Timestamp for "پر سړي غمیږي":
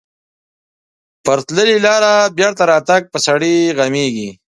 3.11-4.29